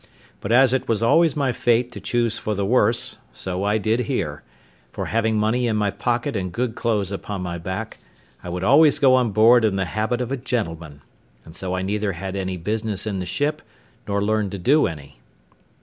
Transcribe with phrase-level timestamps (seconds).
[0.39, 3.99] But as it was always my fate to choose for the worse, so I did
[3.99, 4.41] here;
[4.91, 7.99] for having money in my pocket and good clothes upon my back,
[8.43, 11.03] I would always go on board in the habit of a gentleman;
[11.45, 13.61] and so I neither had any business in the ship,
[14.07, 15.19] nor learned to do any.